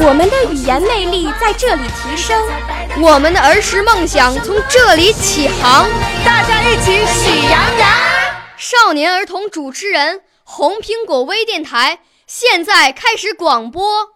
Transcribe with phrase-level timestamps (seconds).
[0.00, 2.40] 我们的语言魅力在这里提升，
[3.00, 5.88] 我们的儿时梦想从这里起航。
[6.24, 7.88] 大家一起喜羊羊。
[8.56, 12.00] 少年儿童主持人，红苹果微电台。
[12.26, 14.12] 现在开始广播。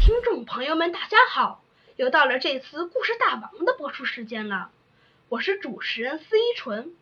[0.00, 1.62] 听众朋友们，大家好！
[1.96, 4.70] 又到了这次故事大王的播出时间了，
[5.28, 6.92] 我是主持人司一纯。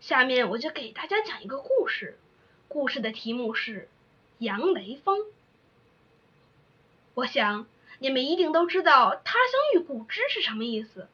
[0.00, 2.18] 下面我就给大家讲一个故事，
[2.68, 3.82] 故事的题目是
[4.38, 5.18] 《杨雷锋》。
[7.14, 7.66] 我想
[7.98, 11.08] 你们一定都知道“他乡遇故知”是什么意思，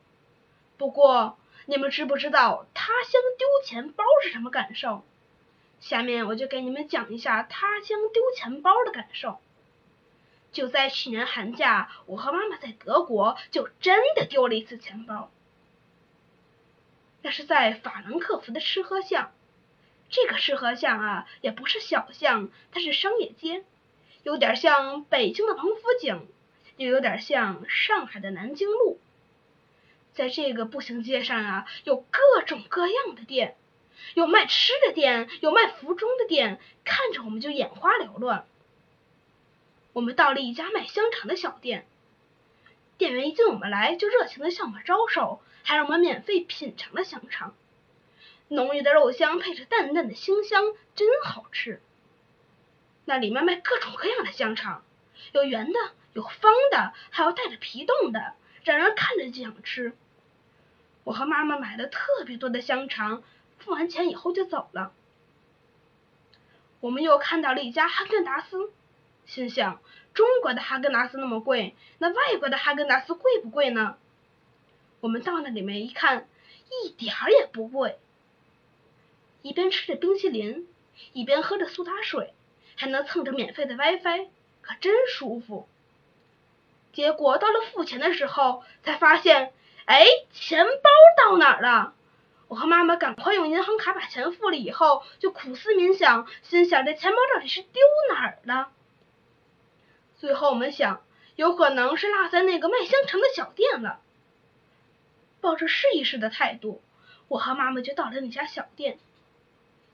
[0.76, 1.36] 不过。
[1.68, 5.02] 你们知不知道他乡丢钱包是什么感受？
[5.80, 9.40] 下面我就给你们讲一下他乡丢钱包的感受。
[10.52, 15.28] 就在去年寒假，我和妈妈在德国就真的丢了一次钱包。
[17.26, 19.32] 那是在法兰克福的吃喝巷，
[20.10, 23.64] 这个吃喝巷啊，也不是小巷，它是商业街，
[24.22, 26.28] 有点像北京的王府井，
[26.76, 29.00] 又有点像上海的南京路。
[30.14, 33.56] 在这个步行街上啊，有各种各样的店，
[34.14, 38.46] 有卖吃的店，有卖服装的店，看着我们就眼花缭乱。
[39.92, 41.88] 我们到了一家卖香肠的小店，
[42.98, 47.54] 店员一见我们来，就热情的向我们招手，还让我们免费品尝了香肠。
[48.48, 50.62] 浓郁的肉香配着淡淡的腥香，
[50.94, 51.80] 真好吃。
[53.04, 54.82] 那里面卖各种各样的香肠，
[55.32, 55.78] 有圆的，
[56.12, 58.34] 有方的，还有带着皮冻的，
[58.64, 59.94] 让人看着就想吃。
[61.04, 63.22] 我和妈妈买了特别多的香肠，
[63.58, 64.92] 付完钱以后就走了。
[66.80, 68.70] 我们又看到了一家哈根达斯，
[69.26, 69.80] 心想：
[70.14, 73.98] 中国的哈根达斯那么贵，那外国的哈根达斯贵不贵呢？
[75.00, 76.28] 我们到那里面一看，
[76.84, 77.98] 一点儿也不贵。
[79.42, 80.66] 一边吃着冰淇淋，
[81.12, 82.32] 一边喝着苏打水，
[82.76, 84.28] 还能蹭着免费的 WiFi，
[84.62, 85.68] 可真舒服。
[86.92, 89.52] 结果到了付钱的时候，才发现。
[89.84, 91.94] 哎，钱包到哪儿了？
[92.48, 98.72] 我和妈妈赶快用银行卡把钱付了，以后就苦思冥想，心想这钱包到底是丢哪儿了？
[100.18, 101.02] 最后我们想，
[101.36, 104.00] 有可能是落在那个卖香肠的小店了。
[105.40, 106.82] 抱着试一试的态度，
[107.28, 108.98] 我和妈妈就到了那家小店。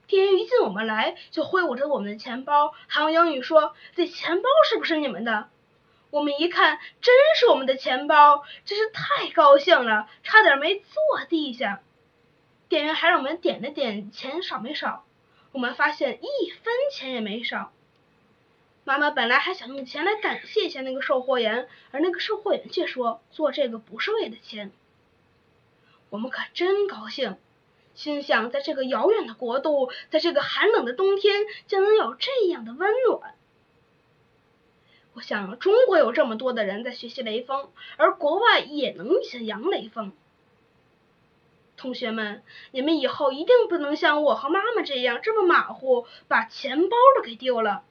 [0.06, 5.48] 店员一见我们来，就挥舞着我们的钱包，还用英语说：“这钱包是不是你们的？”
[6.10, 11.80] 我们一看，真是我们的钱包，真是太高兴了，差点没坐地下。
[12.68, 15.04] 店员还让我们点了点钱少没少，
[15.52, 17.72] 我们发现一分钱也没少。
[18.84, 24.72] 妈妈本来还想用钱来感谢一下那个售货员，而那个售货员却说做这个不是为了钱。
[26.10, 27.36] 我们可真高兴，
[27.94, 33.34] 心想在这个遥远的国度，在这个寒冷的冬天，竟能有这样的温暖。
[35.14, 40.12] 我想，中国有这么多的人在学习雷锋，而国外也能遇见杨雷锋。
[41.76, 47.84] 同学们，你们以后一定不能像我和妈妈这样这么马虎，把钱包都给丢了。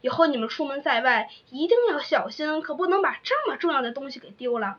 [0.00, 4.76] 以后你们出门在外一定要小心，可不能把这么重要的东西给丢了。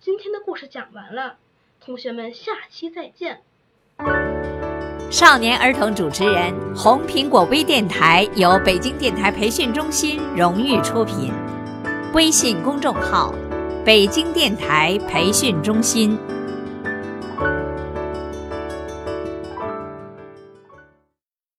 [0.00, 1.36] 今天的故事讲完了，
[1.80, 3.42] 同学们，下期再见。
[5.10, 11.30] 少年儿童主持人，红苹果微电台由北京电台培训中心荣誉出品，
[12.14, 13.34] 微信公众号：
[13.84, 16.18] 北京电台培训中心。